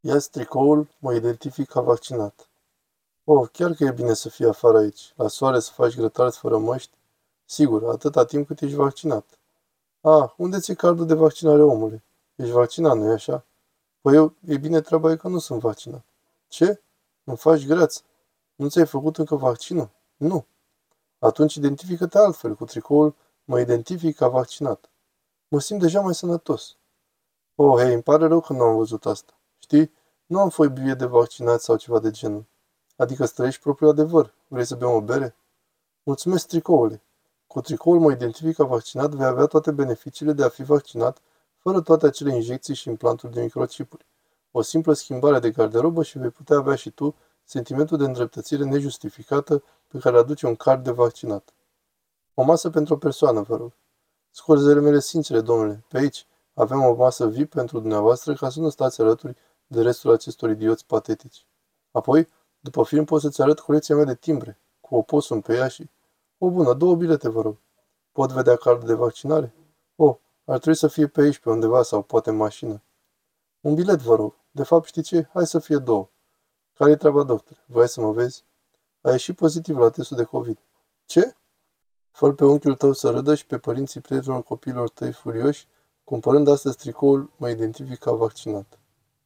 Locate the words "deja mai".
25.80-26.14